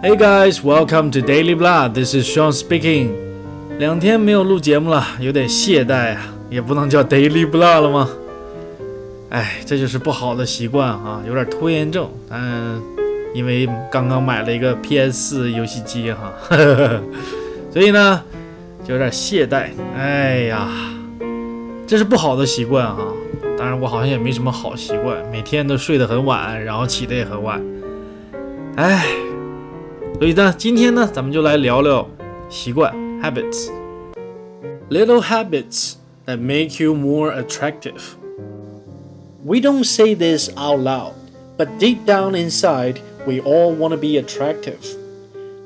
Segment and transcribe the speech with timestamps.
[0.00, 1.88] Hey guys, welcome to Daily Blah.
[1.88, 3.10] This is Sean speaking.
[3.80, 8.08] 两天没有录节目了，有点懈怠啊，也不能叫 Daily Blah 了吗？
[9.30, 12.08] 哎，这就是不好的习惯啊，有点拖延症。
[12.30, 12.80] 嗯，
[13.34, 16.32] 因为刚刚买了一个 PS4 游戏机哈，
[17.72, 18.22] 所以呢
[18.86, 19.70] 就有点懈怠。
[19.96, 20.68] 哎呀，
[21.88, 22.98] 这是不好的习惯啊。
[23.58, 27.60] 当然，我好像也没什么好习惯，每天都睡得很晚，然后起得也很晚。
[28.76, 29.04] 哎。
[30.19, 32.07] 所以呢，今天呢，咱们就来聊聊
[32.49, 35.95] 习惯 habits。Little habits
[36.25, 38.01] that make you more attractive.
[39.43, 41.13] We don't say this out loud,
[41.57, 44.79] but deep down inside, we all want to be attractive.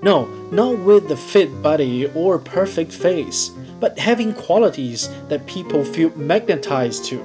[0.02, 6.12] No, not with the fit body or perfect face, but having qualities that people feel
[6.16, 7.20] magnetized to.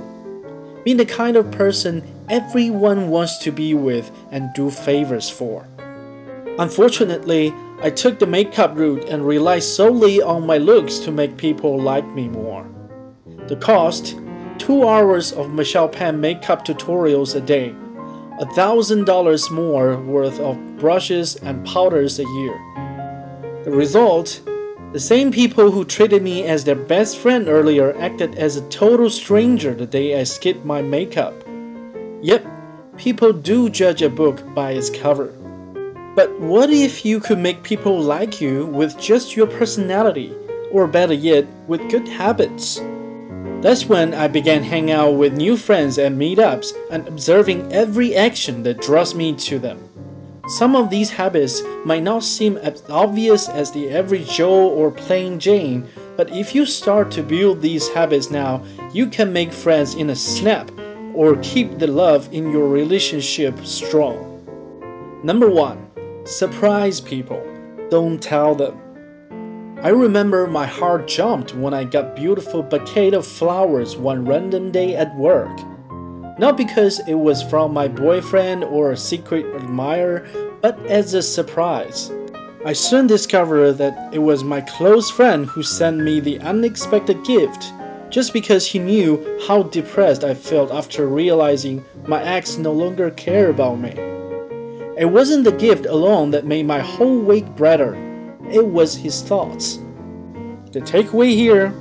[0.85, 5.67] Being the kind of person everyone wants to be with and do favors for.
[6.60, 11.80] Unfortunately, I took the makeup route and relied solely on my looks to make people
[11.80, 12.68] like me more.
[13.48, 14.18] The cost
[14.58, 17.76] 2 hours of Michelle Phan makeup tutorials a day,
[18.40, 22.60] $1,000 more worth of brushes and powders a year.
[23.64, 24.42] The result
[24.94, 29.10] the same people who treated me as their best friend earlier acted as a total
[29.10, 31.36] stranger the day I skipped my makeup.
[32.22, 32.48] Yep,
[32.98, 35.37] people do judge a book by its cover.
[36.18, 40.34] But what if you could make people like you with just your personality,
[40.72, 42.82] or better yet, with good habits?
[43.62, 48.64] That's when I began hanging out with new friends at meetups and observing every action
[48.64, 49.78] that draws me to them.
[50.58, 55.40] Some of these habits might not seem as obvious as the average Joe or plain
[55.40, 60.10] Jane, but if you start to build these habits now, you can make friends in
[60.10, 60.72] a snap
[61.14, 64.24] or keep the love in your relationship strong.
[65.24, 65.87] Number one,
[66.28, 67.42] Surprise people,
[67.90, 68.78] don't tell them.
[69.82, 74.94] I remember my heart jumped when I got beautiful bouquet of flowers one random day
[74.98, 75.58] at work.
[76.38, 80.28] Not because it was from my boyfriend or a secret admirer,
[80.62, 82.12] but as a surprise.
[82.66, 87.72] I soon discovered that it was my close friend who sent me the unexpected gift,
[88.10, 93.52] just because he knew how depressed I felt after realizing my ex no longer cared
[93.52, 94.17] about me.
[94.98, 97.94] It wasn't the gift alone that made my whole week brighter,
[98.52, 99.78] it was his thoughts.
[100.72, 101.72] The takeaway here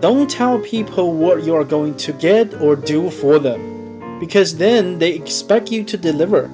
[0.00, 4.98] don't tell people what you are going to get or do for them, because then
[4.98, 6.50] they expect you to deliver.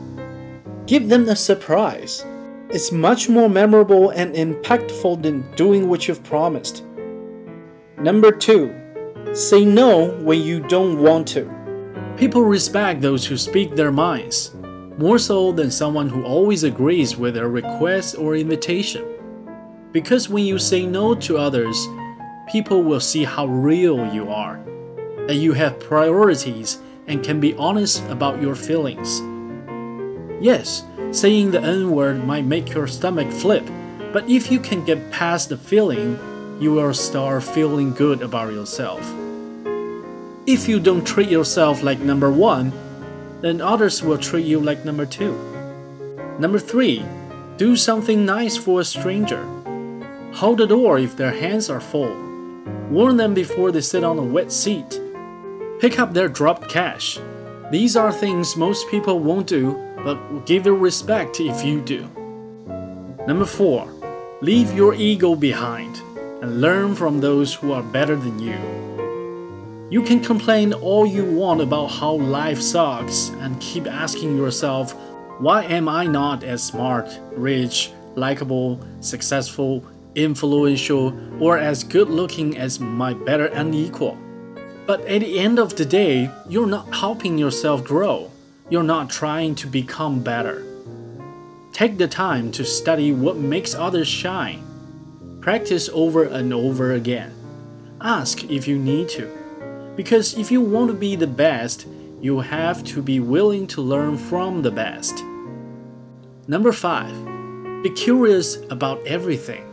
[0.86, 2.24] Give them a surprise.
[2.70, 6.82] It's much more memorable and impactful than doing what you've promised.
[7.96, 8.74] Number two,
[9.34, 11.48] say no when you don't want to.
[12.16, 14.57] People respect those who speak their minds
[14.98, 19.06] more so than someone who always agrees with a request or invitation.
[19.92, 21.78] Because when you say no to others,
[22.50, 24.60] people will see how real you are,
[25.28, 29.22] that you have priorities and can be honest about your feelings.
[30.42, 33.64] Yes, saying the N word might make your stomach flip,
[34.12, 36.18] but if you can get past the feeling,
[36.60, 39.00] you will start feeling good about yourself.
[40.44, 42.72] If you don't treat yourself like number one,
[43.40, 45.36] then others will treat you like number two.
[46.38, 47.04] Number three,
[47.56, 49.44] do something nice for a stranger.
[50.34, 52.14] Hold the door if their hands are full.
[52.90, 55.00] Warn them before they sit on a wet seat.
[55.80, 57.18] Pick up their dropped cash.
[57.70, 62.08] These are things most people won't do, but give you respect if you do.
[63.26, 63.92] Number four,
[64.40, 66.00] leave your ego behind
[66.40, 68.87] and learn from those who are better than you.
[69.90, 74.92] You can complain all you want about how life sucks and keep asking yourself,
[75.38, 79.82] why am I not as smart, rich, likable, successful,
[80.14, 84.18] influential, or as good looking as my better and equal?
[84.86, 88.30] But at the end of the day, you're not helping yourself grow.
[88.68, 90.66] You're not trying to become better.
[91.72, 95.38] Take the time to study what makes others shine.
[95.40, 97.32] Practice over and over again.
[98.02, 99.37] Ask if you need to.
[99.98, 101.88] Because if you want to be the best,
[102.20, 105.24] you have to be willing to learn from the best.
[106.46, 107.12] Number five,
[107.82, 109.64] be curious about everything.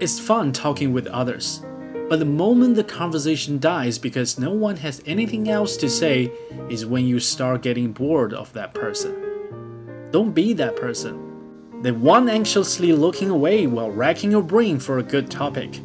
[0.00, 1.62] It's fun talking with others,
[2.08, 6.32] but the moment the conversation dies because no one has anything else to say
[6.68, 10.10] is when you start getting bored of that person.
[10.10, 11.82] Don't be that person.
[11.82, 15.80] The one anxiously looking away while racking your brain for a good topic.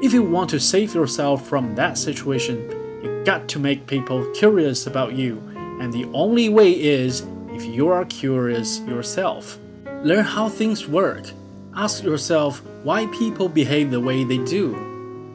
[0.00, 2.70] If you want to save yourself from that situation,
[3.02, 5.42] you got to make people curious about you,
[5.80, 9.58] and the only way is if you are curious yourself.
[10.04, 11.28] Learn how things work.
[11.74, 14.76] Ask yourself why people behave the way they do.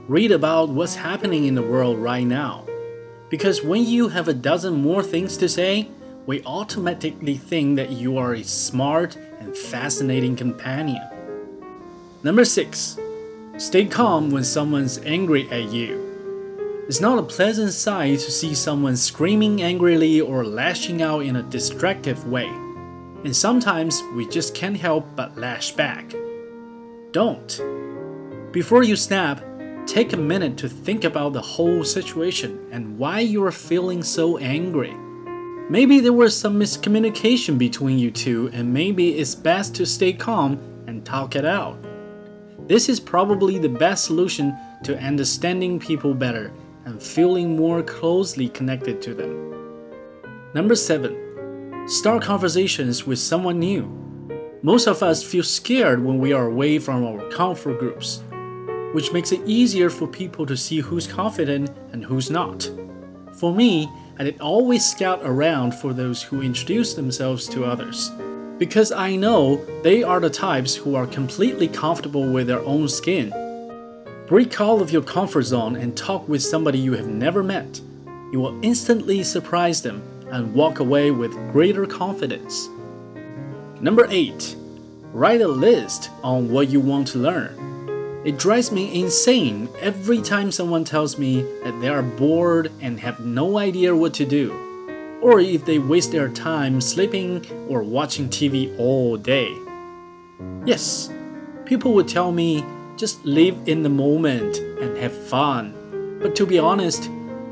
[0.07, 2.65] Read about what's happening in the world right now.
[3.29, 5.89] Because when you have a dozen more things to say,
[6.25, 11.05] we automatically think that you are a smart and fascinating companion.
[12.23, 12.97] Number six,
[13.63, 16.83] stay calm when someone's angry at you.
[16.85, 21.43] It's not a pleasant sight to see someone screaming angrily or lashing out in a
[21.43, 22.47] destructive way.
[23.23, 26.13] And sometimes we just can't help but lash back.
[27.11, 27.61] Don't.
[28.51, 29.41] Before you snap,
[29.87, 34.37] take a minute to think about the whole situation and why you are feeling so
[34.39, 34.93] angry.
[35.69, 40.59] Maybe there was some miscommunication between you two, and maybe it's best to stay calm
[40.85, 41.77] and talk it out.
[42.67, 46.53] This is probably the best solution to understanding people better
[46.85, 49.53] and feeling more closely connected to them.
[50.53, 51.87] Number 7.
[51.87, 53.83] Start conversations with someone new.
[54.61, 58.23] Most of us feel scared when we are away from our comfort groups,
[58.93, 62.71] which makes it easier for people to see who's confident and who's not.
[63.33, 68.09] For me, I did always scout around for those who introduce themselves to others,
[68.63, 73.33] because I know they are the types who are completely comfortable with their own skin
[74.27, 77.81] Break out of your comfort zone and talk with somebody you have never met.
[78.31, 80.01] You will instantly surprise them
[80.31, 82.69] and walk away with greater confidence.
[83.81, 84.55] Number 8.
[85.11, 88.23] Write a list on what you want to learn.
[88.25, 93.19] It drives me insane every time someone tells me that they are bored and have
[93.19, 94.72] no idea what to do,
[95.23, 99.55] or if they waste their time sleeping or watching TV all day.
[100.65, 101.09] Yes,
[101.65, 102.63] people would tell me
[102.97, 106.19] just live in the moment and have fun.
[106.21, 107.09] But to be honest,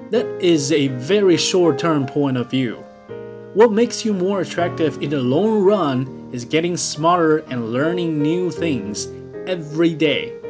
[0.09, 2.75] that is a very short term point of view.
[3.53, 8.51] What makes you more attractive in the long run is getting smarter and learning new
[8.51, 9.07] things
[9.47, 10.40] every day.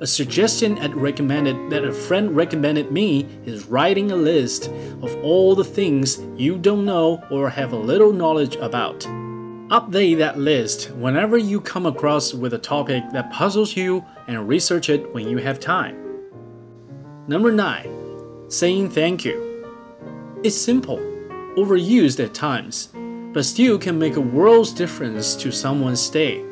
[0.00, 4.68] A suggestion I'd recommended that a friend recommended me is writing a list
[5.02, 9.00] of all the things you don't know or have a little knowledge about.
[9.70, 14.88] Update that list whenever you come across with a topic that puzzles you and research
[14.88, 15.96] it when you have time.
[17.26, 18.46] Number 9.
[18.48, 19.66] Saying thank you.
[20.44, 20.98] It's simple,
[21.56, 22.90] overused at times,
[23.34, 26.47] but still can make a world's difference to someone's day.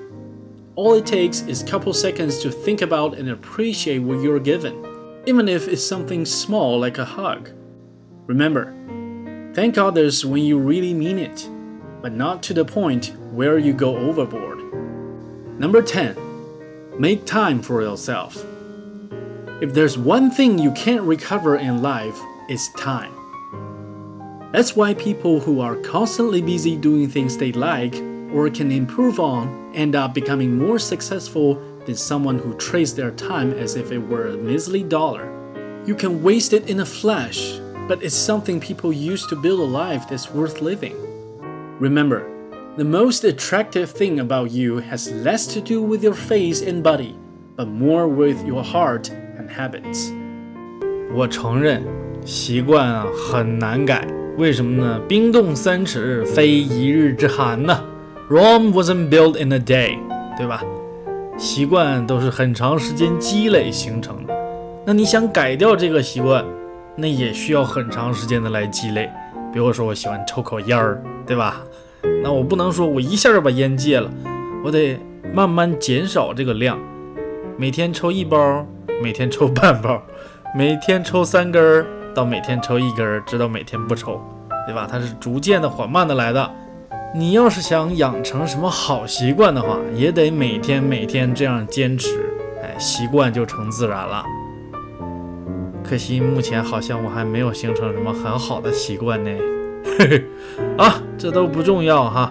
[0.76, 5.22] All it takes is a couple seconds to think about and appreciate what you're given,
[5.26, 7.50] even if it's something small like a hug.
[8.26, 8.72] Remember,
[9.54, 11.48] thank others when you really mean it
[12.06, 14.60] but not to the point where you go overboard.
[15.58, 16.16] Number 10.
[17.00, 18.36] Make time for yourself.
[19.60, 22.16] If there's one thing you can't recover in life,
[22.48, 23.12] it's time.
[24.52, 27.94] That's why people who are constantly busy doing things they like
[28.33, 33.53] or can improve on end up becoming more successful than someone who trades their time
[33.53, 35.27] as if it were a measly dollar.
[35.85, 39.63] You can waste it in a flash, but it's something people use to build a
[39.63, 40.95] life that's worth living.
[41.79, 42.23] Remember,
[42.77, 47.15] the most attractive thing about you has less to do with your face and body,
[47.57, 50.13] but more with your heart and habits.
[51.13, 51.83] 我承认，
[52.23, 54.07] 习惯啊很难改。
[54.37, 55.01] 为什么呢？
[55.09, 57.83] 冰冻三尺，非一日之寒呐。
[58.28, 59.96] Rome wasn't built in a day，
[60.36, 60.60] 对吧？
[61.38, 64.34] 习惯都是很长时间积累形成的。
[64.84, 66.44] 那你想改掉这个习惯，
[66.96, 69.08] 那也需要很长时间的来积累。
[69.52, 71.62] 比如说，我喜欢抽口烟儿，对吧？
[72.24, 74.10] 那我不能说我一下就把烟戒了，
[74.64, 74.98] 我得
[75.32, 76.76] 慢慢减少这个量，
[77.56, 78.66] 每天抽一包，
[79.00, 80.02] 每天抽半包，
[80.52, 84.20] 每天抽三根儿，到每天抽一根儿，直到每天不抽，
[84.66, 84.88] 对吧？
[84.90, 86.50] 它是逐渐的、缓慢的来的。
[87.16, 92.10] 你要是想养成什么好习惯的话，也得每天每天这样坚持，
[92.62, 94.22] 哎，习惯就成自然了。
[95.82, 99.30] 可惜目前好像我还没有形成什么很好的习惯呢。
[99.98, 100.24] 嘿嘿，
[100.76, 102.30] 啊，这都不重要哈，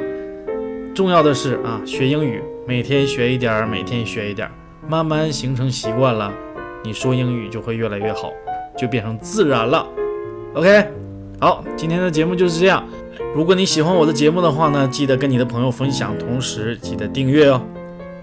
[0.93, 4.51] 重要的是啊，学英语，每天学一点儿，每天学一点儿，
[4.87, 6.31] 慢慢形成习惯了，
[6.83, 8.31] 你说英语就会越来越好，
[8.77, 9.83] 就变成自然了。
[10.53, 10.85] OK，
[11.39, 12.87] 好，今天的节目就是这样。
[13.35, 17.61] 如果你喜欢我的节目的话呢，记得跟你的朋友分享，同时记得订阅哦。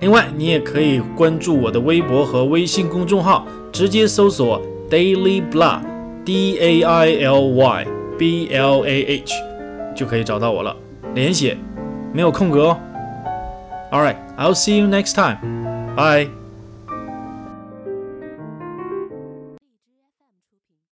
[0.00, 4.58] 另外，你也可以关注我的微博和微信公众号，直接搜索。
[4.88, 7.86] Daily Blah，D A I L Y
[8.18, 9.34] B L A H，
[9.94, 10.74] 就可以找到我了。
[11.14, 11.58] 连写，
[12.12, 12.78] 没有空格哦。
[13.90, 15.38] All right, I'll see you next time.
[15.94, 16.41] Bye.